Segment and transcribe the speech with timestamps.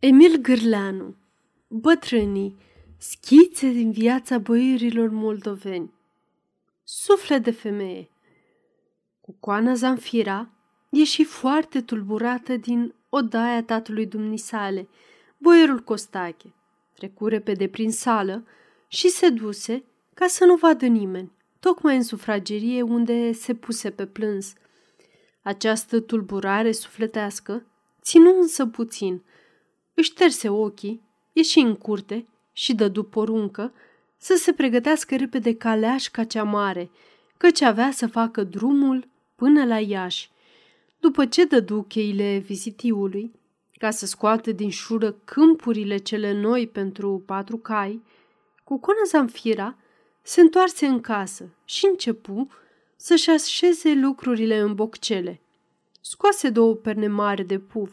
[0.00, 1.16] Emil Gârleanu
[1.68, 2.56] Bătrânii
[2.98, 5.92] Schițe din viața boierilor moldoveni
[6.84, 8.10] Suflet de femeie
[9.20, 10.48] Cu coana Zanfira
[10.90, 14.88] ieși foarte tulburată din odaia tatălui dumnisale,
[15.38, 16.54] boierul Costache.
[16.94, 18.44] Trecu repede prin sală
[18.88, 24.06] și se duse ca să nu vadă nimeni, tocmai în sufragerie unde se puse pe
[24.06, 24.52] plâns.
[25.42, 27.66] Această tulburare sufletească
[28.02, 29.22] ținu însă puțin–
[29.98, 33.72] își terse ochii, ieși în curte și dădu poruncă
[34.16, 36.90] să se pregătească repede caleașca cea mare,
[37.36, 40.30] căci avea să facă drumul până la Iași.
[41.00, 43.32] După ce dădu cheile vizitiului,
[43.78, 48.02] ca să scoată din șură câmpurile cele noi pentru patru cai,
[48.64, 49.76] cu cona Zamfira
[50.22, 52.48] se întoarse în casă și începu
[52.96, 55.40] să-și așeze lucrurile în boccele.
[56.00, 57.92] Scoase două perne mari de puf,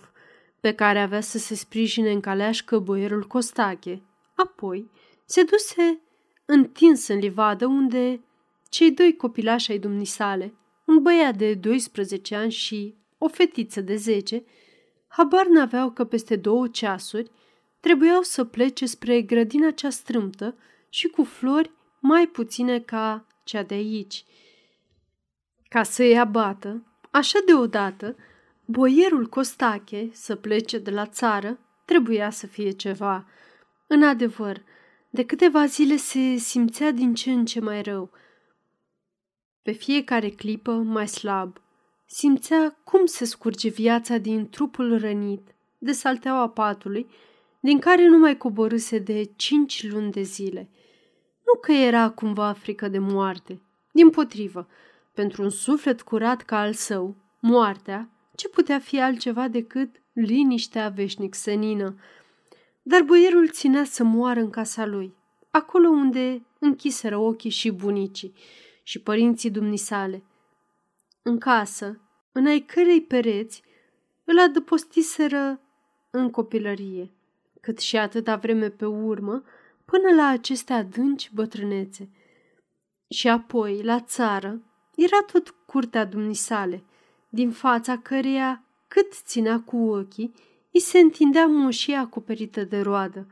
[0.65, 4.01] pe care avea să se sprijine în caleașcă boierul Costache.
[4.35, 4.89] Apoi
[5.25, 6.01] se duse
[6.45, 8.23] întins în livadă unde
[8.69, 10.53] cei doi copilași ai dumnisale,
[10.85, 14.43] un băiat de 12 ani și o fetiță de 10,
[15.07, 17.31] habar n-aveau că peste două ceasuri
[17.79, 20.57] trebuiau să plece spre grădina cea strâmtă
[20.89, 24.25] și cu flori mai puține ca cea de aici.
[25.69, 28.15] Ca să-i abată, așa deodată,
[28.67, 33.27] Boierul Costache să plece de la țară trebuia să fie ceva.
[33.87, 34.63] În adevăr,
[35.09, 38.11] de câteva zile se simțea din ce în ce mai rău.
[39.61, 41.57] Pe fiecare clipă mai slab.
[42.05, 47.07] Simțea cum se scurge viața din trupul rănit, de salteaua patului,
[47.59, 50.69] din care nu mai coborâse de cinci luni de zile.
[51.45, 54.67] Nu că era cumva frică de moarte, din potrivă,
[55.13, 61.33] pentru un suflet curat ca al său, moartea ce putea fi altceva decât liniștea veșnic
[61.33, 61.95] senină?
[62.81, 65.13] Dar boierul ținea să moară în casa lui,
[65.49, 68.33] acolo unde închiseră ochii și bunicii
[68.83, 70.23] și părinții dumnisale.
[71.21, 71.99] În casă,
[72.31, 73.63] în ai cărei pereți,
[74.23, 75.59] îl adăpostiseră
[76.09, 77.11] în copilărie,
[77.61, 79.43] cât și atâta vreme pe urmă,
[79.85, 82.09] până la aceste adânci bătrânețe.
[83.07, 84.61] Și apoi, la țară,
[84.95, 86.83] era tot curtea dumnisale–
[87.35, 90.33] din fața căreia, cât ținea cu ochii,
[90.71, 93.27] îi se întindea moșia acoperită de roadă,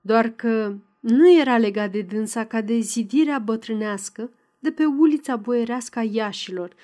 [0.00, 5.98] doar că nu era legat de dânsa ca de zidirea bătrânească de pe ulița boierească
[5.98, 6.74] a Iașilor,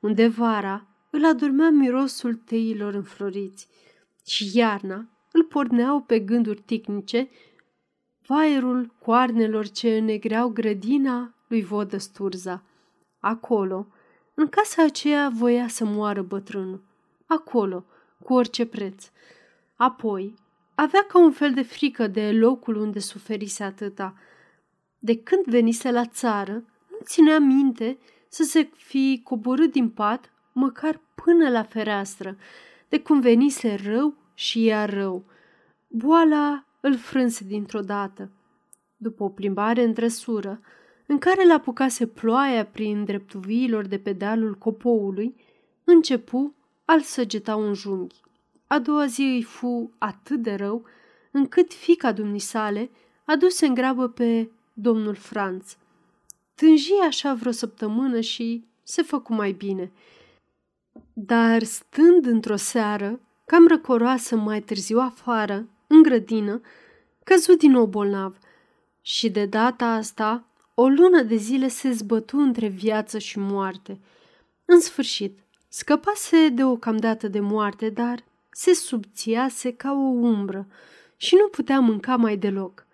[0.00, 3.68] unde vara îl adormea mirosul teilor înfloriți
[4.26, 7.28] și iarna îl porneau pe gânduri ticnice
[8.26, 12.62] vaierul coarnelor ce înnegreau grădina lui Vodă Sturza.
[13.20, 13.86] Acolo,
[14.40, 16.82] în casa aceea voia să moară bătrânul.
[17.26, 17.84] Acolo,
[18.24, 19.10] cu orice preț.
[19.76, 20.34] Apoi,
[20.74, 24.14] avea ca un fel de frică de locul unde suferise atâta.
[24.98, 26.52] De când venise la țară,
[26.90, 32.36] nu ținea minte să se fi coborât din pat măcar până la fereastră,
[32.88, 35.24] de cum venise rău și ea rău.
[35.88, 38.30] Boala îl frânse dintr-o dată.
[38.96, 40.60] După o plimbare în trăsură,
[41.10, 45.34] în care l apucase ploaia prin dreptuviilor de pe dealul copoului,
[45.84, 46.54] începu
[46.84, 48.20] al săgeta un junghi.
[48.66, 50.84] A doua zi îi fu atât de rău,
[51.30, 52.90] încât fica dumnisale
[53.24, 55.76] aduse în grabă pe domnul Franț.
[56.54, 59.92] Tânji așa vreo săptămână și se făcu mai bine.
[61.12, 66.60] Dar stând într-o seară, cam răcoroasă mai târziu afară, în grădină,
[67.24, 68.38] căzu din nou bolnav
[69.02, 70.47] și de data asta
[70.80, 74.00] o lună de zile se zbătu între viață și moarte.
[74.64, 80.66] În sfârșit, scăpase deocamdată de moarte, dar se subțiase ca o umbră
[81.16, 82.86] și nu putea mânca mai deloc.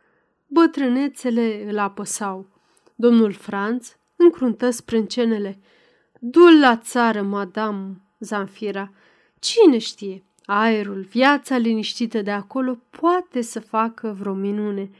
[0.46, 2.46] Bătrânețele îl apăsau.
[2.94, 5.58] Domnul Franț încruntă sprâncenele.
[6.20, 8.92] Du-l la țară, madame Zanfira.
[9.38, 14.90] Cine știe, aerul, viața liniștită de acolo poate să facă vreo minune.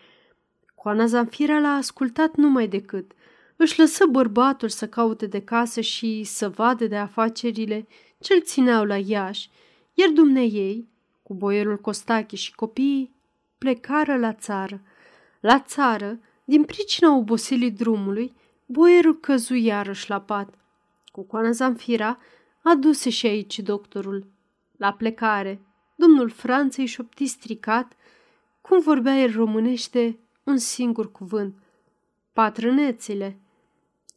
[0.84, 3.12] Coana Zanfira l-a ascultat numai decât.
[3.56, 7.86] Își lăsă bărbatul să caute de casă și să vadă de afacerile
[8.20, 9.50] ce-l țineau la Iași,
[9.94, 10.88] iar dumneiei,
[11.22, 13.14] cu boierul Costache și copiii,
[13.58, 14.80] plecară la țară.
[15.40, 18.34] La țară, din pricina oboselii drumului,
[18.66, 20.54] boierul căzu iarăși la pat.
[21.12, 22.18] Cu coana Zanfira
[22.62, 24.26] aduse și aici doctorul.
[24.76, 25.60] La plecare,
[25.94, 27.92] domnul Franței șopti stricat,
[28.60, 31.54] cum vorbea el românește un singur cuvânt.
[32.32, 33.36] Patrânețile.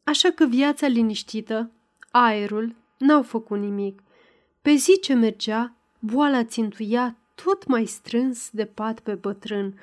[0.03, 1.71] Așa că viața liniștită,
[2.11, 4.03] aerul, n-au făcut nimic.
[4.61, 9.79] Pe zi ce mergea, boala țintuia tot mai strâns de pat pe bătrân.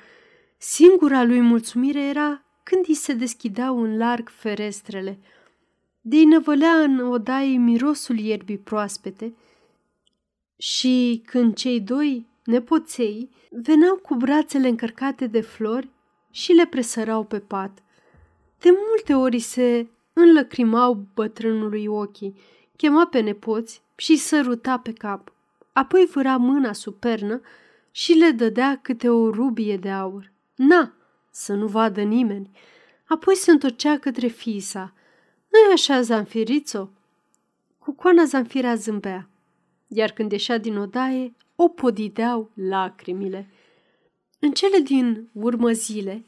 [0.57, 5.19] Singura lui mulțumire era când îi se deschideau în larg ferestrele.
[6.01, 9.33] De năvălea în odaie mirosul ierbii proaspete
[10.57, 15.89] și când cei doi nepoței veneau cu brațele încărcate de flori
[16.35, 17.83] și le presărau pe pat.
[18.59, 22.35] De multe ori se înlăcrimau bătrânului ochii,
[22.75, 25.33] chema pe nepoți și săruta pe cap.
[25.73, 27.41] Apoi vâra mâna supernă
[27.91, 30.31] și le dădea câte o rubie de aur.
[30.55, 30.93] Na,
[31.29, 32.51] să nu vadă nimeni.
[33.05, 34.93] Apoi se întorcea către fisa.
[35.49, 36.89] Nu-i așa, Zanfirițo?
[37.79, 39.29] Cucoana Zanfira zâmbea,
[39.87, 43.49] iar când ieșea din odaie, o podideau lacrimile.
[44.45, 46.25] În cele din urmă zile,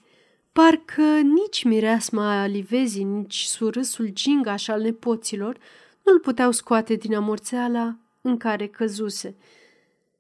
[0.52, 5.58] parcă nici mireasma alivezii, nici surâsul gingaș al nepoților
[6.04, 9.36] nu-l puteau scoate din amorțeala în care căzuse.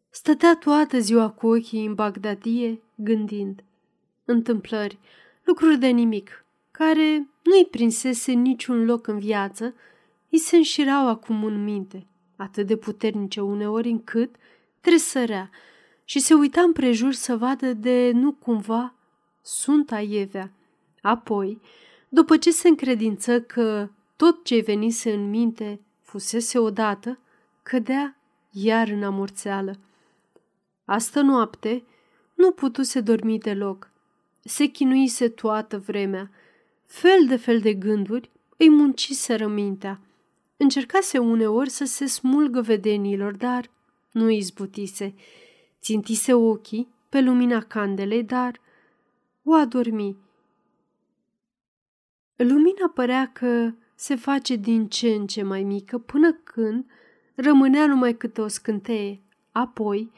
[0.09, 3.63] Stătea toată ziua cu ochii în Bagdadie, gândind.
[4.25, 4.97] Întâmplări,
[5.43, 9.73] lucruri de nimic, care nu-i prinsese niciun loc în viață,
[10.29, 12.05] îi se înșirau acum în minte,
[12.35, 14.35] atât de puternice uneori încât
[14.81, 15.49] tresărea
[16.09, 18.93] și se uita împrejur să vadă de nu cumva
[19.41, 20.51] sunt aievea.
[21.01, 21.61] Apoi,
[22.09, 27.19] după ce se încredință că tot ce venise în minte fusese odată,
[27.63, 28.17] cădea
[28.51, 29.79] iar în amorțeală.
[30.85, 31.83] Astă noapte
[32.33, 33.91] nu putuse dormi deloc.
[34.43, 36.31] Se chinuise toată vremea.
[36.85, 39.99] Fel de fel de gânduri îi munciseră mintea.
[40.57, 43.69] Încercase uneori să se smulgă vedenilor, dar
[44.11, 45.13] nu izbutise.
[45.81, 48.59] Țintise ochii pe lumina candelei, dar
[49.43, 50.17] o adormi.
[52.35, 56.85] Lumina părea că se face din ce în ce mai mică până când
[57.35, 59.21] rămânea numai câte o scânteie,
[59.51, 60.11] apoi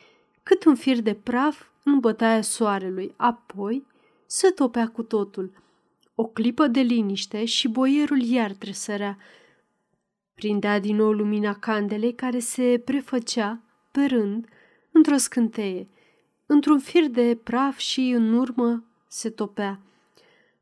[0.44, 3.86] cât un fir de praf în bătaia soarelui, apoi
[4.26, 5.52] se topea cu totul.
[6.16, 9.18] O clipă de liniște și boierul iar tresărea.
[10.34, 13.62] Prindea din nou lumina candelei care se prefăcea,
[13.92, 14.48] pe rând,
[15.00, 15.88] într-o scânteie,
[16.46, 19.80] într-un fir de praf și în urmă se topea.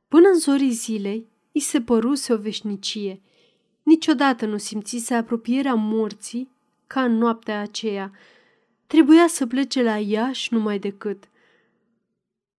[0.08, 3.22] Până în zorii zilei, îi se păruse o veșnicie.
[3.84, 6.50] Niciodată nu simțise apropierea morții
[6.88, 8.12] ca în noaptea aceea.
[8.88, 11.24] Trebuia să plece la Iași numai decât.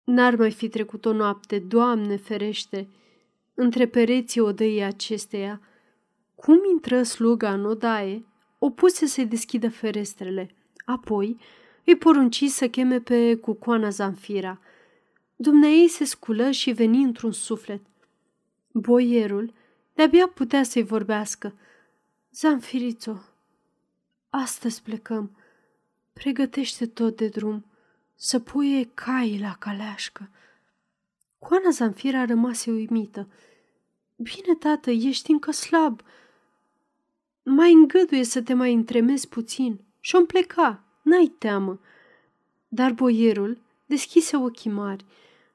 [0.03, 2.87] N-ar mai fi trecut o noapte, Doamne ferește,
[3.53, 5.61] între pereții odăii acesteia.
[6.35, 8.25] Cum intră sluga în odaie,
[8.57, 10.49] o puse să-i deschidă ferestrele.
[10.85, 11.37] Apoi
[11.89, 14.59] îi porunci să cheme pe cucoana Zanfira.
[15.35, 17.81] Dumnezei se sculă și veni într-un suflet.
[18.71, 19.53] Boierul
[19.93, 21.53] de-abia putea să-i vorbească.
[22.31, 23.21] Zanfirițo,
[24.29, 25.31] astăzi plecăm.
[26.13, 27.65] Pregătește tot de drum,
[28.15, 30.29] să puie cai la caleașcă.
[31.39, 33.27] Coana Zanfira rămase uimită.
[34.15, 36.01] Bine, tată, ești încă slab.
[37.43, 41.79] Mai îngăduie să te mai întremezi puțin și o pleca, n-ai teamă.
[42.67, 45.05] Dar boierul deschise ochii mari,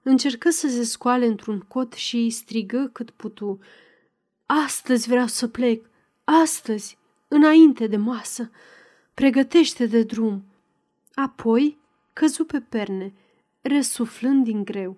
[0.03, 3.59] încercă să se scoale într-un cot și strigă cât putu.
[4.47, 5.87] Astăzi vreau să plec,
[6.25, 6.99] astăzi,
[7.29, 8.51] înainte de masă.
[9.15, 10.45] Pregătește de drum.
[11.15, 11.79] Apoi
[12.13, 13.13] căzu pe perne,
[13.61, 14.97] resuflând din greu.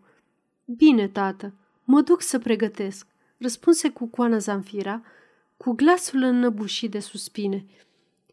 [0.64, 1.52] Bine, tată,
[1.85, 3.06] mă duc să pregătesc,
[3.38, 5.02] răspunse cu coana Zanfira,
[5.56, 7.66] cu glasul înnăbușit de suspine.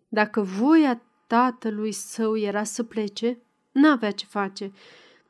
[0.07, 1.01] Dacă voia
[1.33, 3.37] tatălui său era să plece,
[3.71, 4.71] n-avea ce face.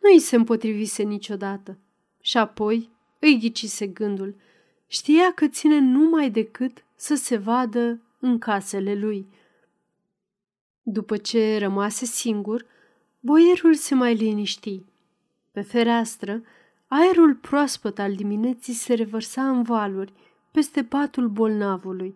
[0.02, 1.78] Nu îi se împotrivise niciodată.
[2.22, 4.36] Și apoi îi ghicise gândul.
[4.88, 9.28] Știa că ține numai decât să se vadă în casele lui.
[10.82, 12.66] După ce rămase singur,
[13.20, 14.84] boierul se mai liniști.
[15.52, 16.44] Pe fereastră,
[16.88, 20.14] aerul proaspăt al dimineții se revărsa în valuri
[20.52, 22.16] peste patul bolnavului.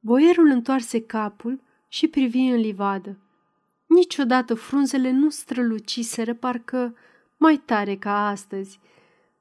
[0.00, 3.16] Boierul întoarse capul și privi în livadă.
[3.86, 6.96] Niciodată frunzele nu străluciseră parcă
[7.36, 8.80] mai tare ca astăzi.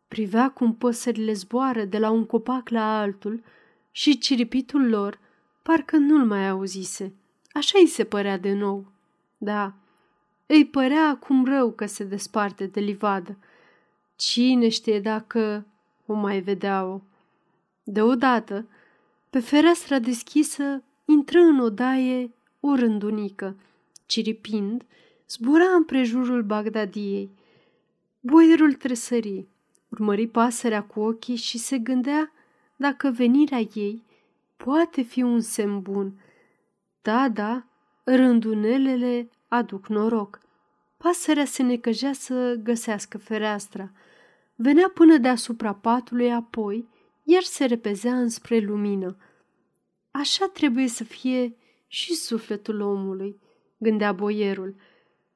[0.07, 3.43] Privea cum păsările zboară de la un copac la altul
[3.91, 5.19] și ciripitul lor
[5.61, 7.13] parcă nu-l mai auzise.
[7.51, 8.85] Așa îi se părea de nou.
[9.37, 9.73] Da,
[10.45, 13.37] îi părea acum rău că se desparte de livadă.
[14.15, 15.65] Cine știe dacă
[16.05, 17.01] o mai vedea-o?
[17.83, 18.65] Deodată,
[19.29, 23.55] pe fereastra deschisă, intră în odaie o rândunică.
[24.05, 24.85] Ciripind,
[25.29, 27.29] zbura împrejurul Bagdadiei.
[28.19, 29.47] Boierul tresări,
[29.89, 32.31] urmări pasărea cu ochii și se gândea
[32.75, 34.03] dacă venirea ei
[34.57, 36.13] poate fi un semn bun–
[37.01, 37.63] da, da,
[38.03, 40.41] rândunelele aduc noroc.
[40.97, 43.91] pasărea se necăjea să găsească fereastra.
[44.55, 46.87] Venea până deasupra patului, apoi,
[47.23, 49.17] iar se repezea înspre lumină.
[50.11, 51.55] Așa trebuie să fie
[51.91, 53.39] și sufletul omului,
[53.77, 54.75] gândea boierul.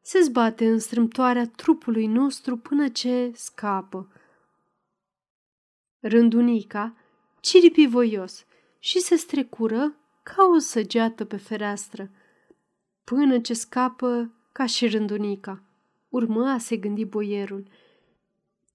[0.01, 4.12] Se zbate în strâmtoarea trupului nostru până ce scapă.
[6.00, 6.95] Rândunica
[7.39, 8.45] ciripi voios
[8.79, 12.12] și se strecură ca o săgeată pe fereastră,
[13.03, 15.63] până ce scapă ca și rândunica.
[16.10, 17.67] Urmă a se gândi boierul,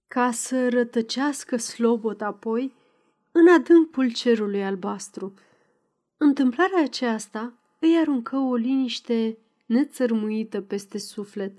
[0.08, 2.74] ca să rătăcească slobot apoi
[3.32, 5.34] în adâncul cerului albastru.
[6.16, 11.58] Întâmplarea aceasta îi aruncă o liniște nețărmuită peste suflet.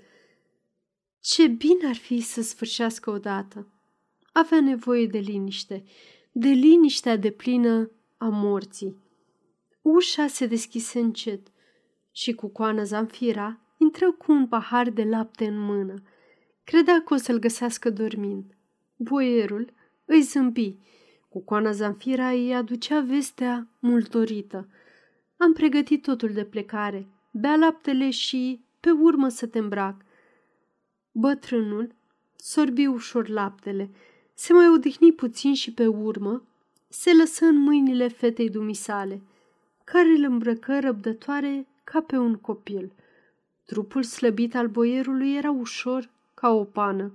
[1.20, 3.66] Ce bine ar fi să sfârșească odată!
[4.32, 5.84] Avea nevoie de liniște,
[6.32, 8.96] de liniștea de plină a morții.
[9.82, 11.46] Ușa se deschise încet
[12.12, 16.02] și cu coana Zamfira intră cu un pahar de lapte în mână.
[16.64, 18.44] Credea că o să-l găsească dormind.
[18.96, 19.72] Boierul
[20.04, 20.76] îi zâmbi.
[21.28, 24.68] Cu coana Zamfira îi aducea vestea multorită.
[25.42, 27.06] Am pregătit totul de plecare.
[27.30, 30.04] Bea laptele și pe urmă să te îmbrac.
[31.12, 31.94] Bătrânul
[32.36, 33.90] sorbi ușor laptele,
[34.34, 36.42] se mai odihni puțin și pe urmă
[36.88, 39.22] se lăsă în mâinile fetei dumisale,
[39.84, 42.92] care îl îmbrăcă răbdătoare ca pe un copil.
[43.64, 47.12] Trupul slăbit al boierului era ușor ca o pană.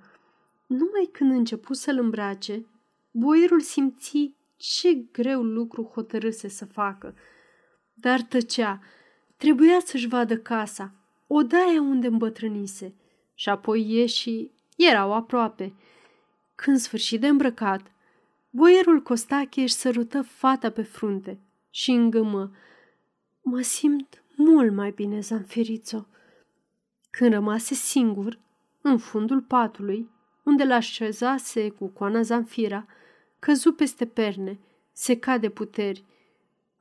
[0.67, 2.65] Numai când începu să-l îmbrace,
[3.11, 7.15] boierul simți ce greu lucru hotărâse să facă.
[7.95, 8.81] Dar tăcea,
[9.37, 10.93] trebuia să-și vadă casa,
[11.27, 12.93] odaia unde îmbătrânise,
[13.33, 15.73] și apoi ieși, erau aproape.
[16.55, 17.91] Când sfârșit de îmbrăcat,
[18.49, 22.51] boierul Costache își sărută fata pe frunte și îngămă.
[23.41, 26.07] Mă simt mult mai bine, Zanferițo.
[27.09, 28.39] Când rămase singur,
[28.81, 30.09] în fundul patului,
[30.43, 32.85] unde l-așezase cu coana Zanfira,
[33.39, 34.59] căzu peste perne,
[34.91, 36.03] se cade puteri.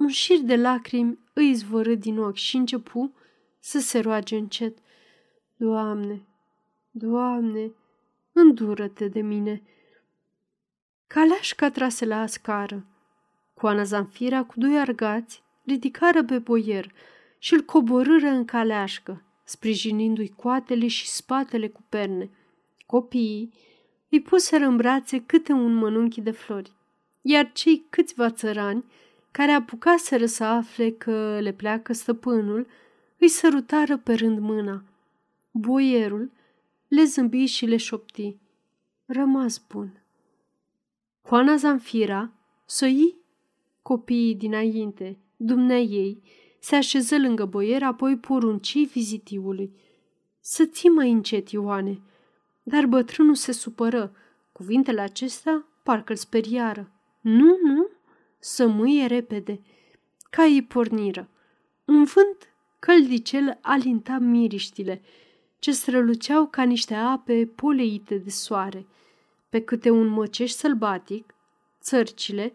[0.05, 3.15] Un șir de lacrimi îi izvorâ din ochi și începu
[3.61, 4.79] să se roage încet.
[5.57, 6.27] Doamne,
[6.91, 7.73] Doamne,
[8.33, 9.63] îndură-te de mine.
[11.07, 12.87] Caleașca trase la ascară.
[13.55, 16.93] Coana Zanfira cu doi argați ridicară pe boier
[17.39, 22.31] și îl coborâră în caleașcă, sprijinindu-i coatele și spatele cu perne.
[22.87, 23.53] Copiii
[24.09, 26.73] îi puseră în brațe câte un mănunchi de flori,
[27.23, 28.85] iar cei câțiva țărani
[29.37, 32.67] care apucaseră să afle că le pleacă stăpânul,
[33.19, 34.85] îi sărutară pe rând mâna.
[35.51, 36.31] Boierul
[36.89, 38.37] le zâmbi și le șopti.
[39.07, 40.03] Rămas bun.
[41.23, 42.33] Coana Zanfira
[42.65, 43.15] soi
[43.83, 46.23] copiii dinainte, dumnea ei,
[46.59, 49.73] se așeză lângă boier, apoi porunci vizitiului.
[50.41, 52.01] Să ții mai încet, Ioane.
[52.63, 54.15] Dar bătrânul se supără.
[54.53, 56.91] Cuvintele acestea parcă-l speriară.
[57.21, 57.89] Nu, nu,
[58.45, 59.61] să mâie repede.
[60.31, 61.29] Caii porniră.
[61.85, 65.03] Un vânt căldicel alinta miriștile,
[65.59, 68.87] ce străluceau ca niște ape poleite de soare.
[69.49, 71.35] Pe câte un măceș sălbatic,
[71.81, 72.55] țărcile,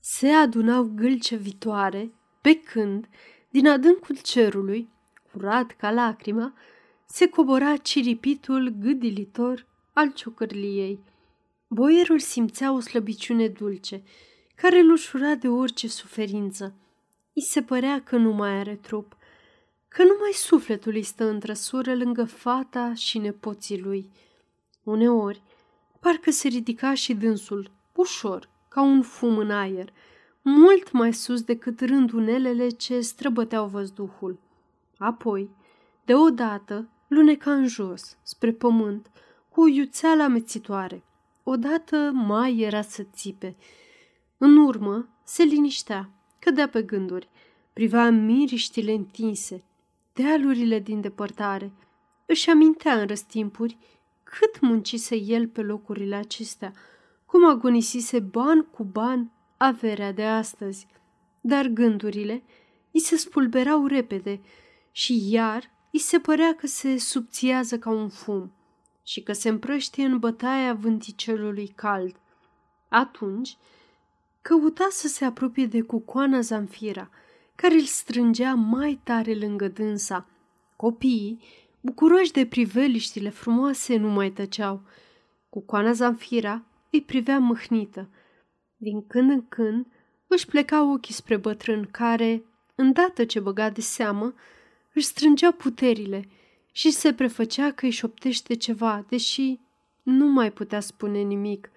[0.00, 3.08] se adunau gâlce viitoare, pe când,
[3.50, 4.88] din adâncul cerului,
[5.32, 6.54] curat ca lacrima,
[7.06, 11.00] se cobora ciripitul gâdilitor al ciocărliei.
[11.68, 14.02] Boierul simțea o slăbiciune dulce,
[14.56, 16.74] care îl ușura de orice suferință.
[17.32, 19.16] I se părea că nu mai are trup,
[19.88, 24.10] că numai sufletul îi stă în trăsură lângă fata și nepoții lui.
[24.82, 25.42] Uneori,
[26.00, 29.92] parcă se ridica și dânsul, ușor, ca un fum în aer,
[30.42, 34.38] mult mai sus decât rândunelele ce străbăteau văzduhul.
[34.98, 35.50] Apoi,
[36.04, 39.10] deodată, luneca în jos, spre pământ,
[39.48, 41.04] cu o iuțeală amețitoare.
[41.42, 43.56] Odată mai era să țipe.
[44.38, 47.28] În urmă, se liniștea, cădea pe gânduri,
[47.72, 49.64] privea miriștile întinse,
[50.12, 51.72] dealurile din depărtare.
[52.26, 53.78] Își amintea în răstimpuri
[54.22, 56.72] cât muncise el pe locurile acestea,
[57.26, 60.86] cum agonisise ban cu ban averea de astăzi.
[61.40, 62.42] Dar gândurile
[62.90, 64.40] îi se spulberau repede
[64.90, 68.52] și iar îi se părea că se subțiază ca un fum
[69.02, 72.16] și că se împrăștie în bătaia vânticelului cald.
[72.88, 73.56] Atunci
[74.46, 77.10] căuta să se apropie de cucoana Zamfira,
[77.54, 80.26] care îl strângea mai tare lângă dânsa.
[80.76, 81.40] Copiii,
[81.80, 84.80] bucuroși de priveliștile frumoase, nu mai tăceau.
[85.48, 88.08] Cucoana Zamfira îi privea mâhnită.
[88.76, 89.86] Din când în când
[90.26, 94.34] își pleca ochii spre bătrân care, îndată ce băga de seamă,
[94.94, 96.28] își strângea puterile
[96.72, 99.60] și se prefăcea că își șoptește ceva, deși
[100.02, 101.70] nu mai putea spune nimic.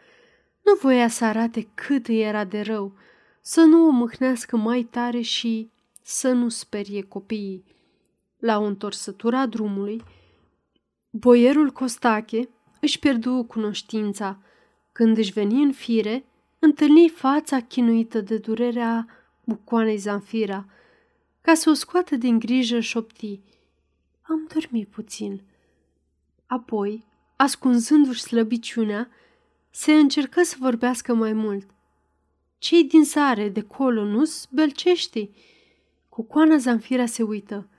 [0.63, 2.94] Nu voia să arate cât îi era de rău,
[3.42, 5.70] să nu o mâhnească mai tare și
[6.01, 7.63] să nu sperie copiii.
[8.39, 10.04] La o întorsătură a drumului,
[11.10, 12.50] boierul Costache
[12.82, 14.39] își pierdu cunoștința.
[14.92, 16.25] Când își veni în fire,
[16.60, 19.08] întâlni fața chinuită de durerea
[19.44, 20.66] bucoanei Zanfira.
[21.42, 23.39] Ca să o scoată din grijă, șopti.
[24.22, 25.42] Am dormit puțin.
[26.46, 29.10] Apoi, ascunzându-și slăbiciunea,
[29.70, 31.70] se încercă să vorbească mai mult.
[32.58, 35.30] Cei din sare, de colo, nu-s belcești?
[36.10, 37.70] Cu coana Zanfira se uită.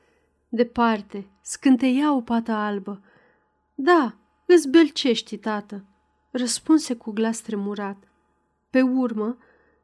[0.48, 3.02] Departe, scânteia o pată albă.
[3.74, 4.16] Da,
[4.46, 5.84] îți belcești, tată,
[6.30, 8.08] răspunse cu glas tremurat.
[8.70, 9.38] Pe urmă,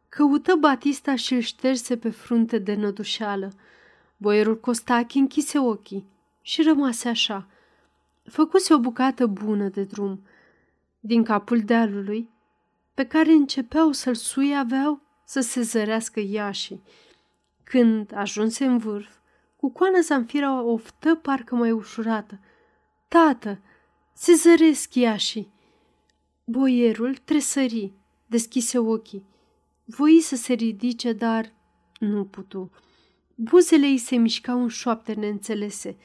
[0.08, 3.52] căută Batista și îl șterse pe frunte de nădușeală.
[4.16, 6.06] Boierul Costachi închise ochii
[6.40, 7.48] și rămase așa.
[8.24, 10.26] Făcuse o bucată bună de drum.
[11.06, 12.30] Din capul dealului,
[12.94, 16.82] pe care începeau să-l suie, aveau să se zărească iașii.
[17.62, 19.16] Când ajunse în vârf,
[19.56, 22.40] cu coana Zamfira oftă parcă mai ușurată.
[23.08, 23.60] Tată,
[24.12, 25.52] se zăresc iașii!
[26.44, 27.92] Boierul tresări,
[28.26, 29.26] deschise ochii.
[29.84, 31.52] Voi să se ridice, dar
[31.98, 32.70] nu putu.
[33.34, 35.96] Buzele ei se mișcau în șoapte neînțelese.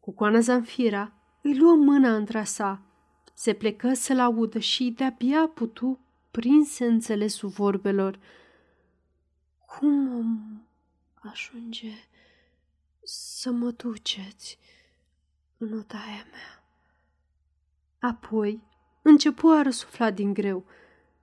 [0.00, 1.12] Cu coana Zamfira
[1.42, 2.85] îi luă mâna între sa.
[3.38, 5.98] Se plecă să-l audă și de-abia putu
[6.30, 8.18] prinse înțelesul vorbelor.
[9.66, 10.60] Cum om
[11.14, 11.92] ajunge
[13.02, 14.58] să mă duceți
[15.58, 16.64] în odaia mea?
[17.98, 18.62] Apoi
[19.02, 20.64] începu a răsufla din greu.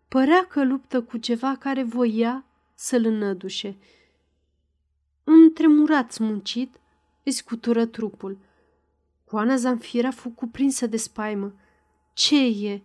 [0.08, 3.78] Părea că luptă cu ceva care voia să-l înădușe.
[5.24, 6.80] Un tremurat smuncit
[7.24, 8.38] îi scutură trupul.
[9.26, 11.54] Coana Zanfira fu cuprinsă de spaimă.
[12.14, 12.82] Ce e?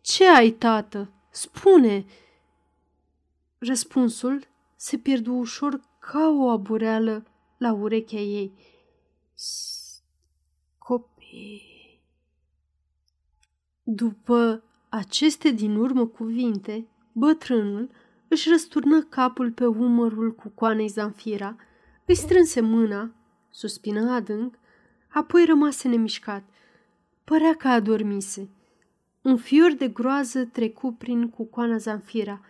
[0.00, 1.12] Ce ai, tată?
[1.30, 2.04] Spune!"
[3.58, 7.26] Răspunsul se pierdu ușor ca o abureală
[7.58, 8.52] la urechea ei.
[10.78, 12.00] Copii.
[13.82, 17.90] După aceste din urmă cuvinte, bătrânul
[18.28, 21.56] își răsturnă capul pe umărul cu coanei Zanfira,
[22.04, 23.14] îi strânse mâna,
[23.50, 24.58] suspină adânc,
[25.08, 26.44] apoi rămase nemișcat.
[27.24, 28.48] Părea că adormise.
[29.22, 32.40] Un fior de groază trecu prin cucoana Zanfira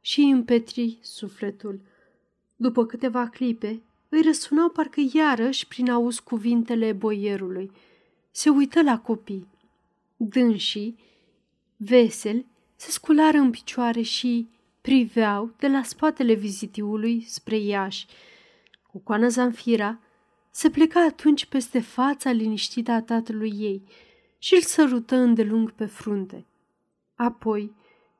[0.00, 1.80] și îi împetri sufletul.
[2.56, 7.70] După câteva clipe, îi răsunau parcă iarăși prin auz cuvintele boierului.
[8.30, 9.48] Se uită la copii.
[10.16, 10.98] Dânsii,
[11.76, 14.48] veseli, se sculară în picioare și
[14.80, 18.06] priveau de la spatele vizitiului spre Iași.
[18.90, 19.98] Cu coana Zanfira
[20.50, 23.82] se pleca atunci peste fața liniștită a tatălui ei
[24.42, 26.46] și îl sărută îndelung pe frunte.
[27.14, 27.72] Apoi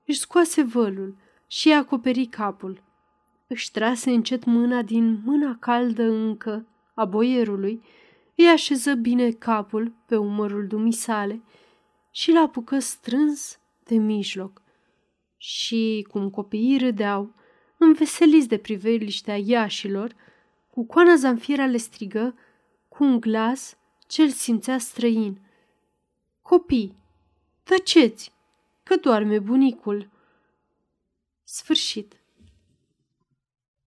[0.07, 2.83] își scoase vălul și i-a acoperi capul.
[3.47, 7.83] Își trase încet mâna din mâna caldă încă a boierului,
[8.35, 11.43] îi așeză bine capul pe umărul dumisale
[12.11, 14.63] și l-a apucă strâns de mijloc.
[15.37, 17.35] Și, cum copiii râdeau,
[17.79, 20.15] înveseliți de priveliștea iașilor,
[20.71, 22.35] cu coana Zanfira le strigă
[22.89, 25.41] cu un glas ce-l simțea străin.
[26.51, 26.97] Copii,
[27.63, 28.33] tăceți,
[28.83, 30.11] că doarme bunicul.
[31.45, 32.20] Sfârșit.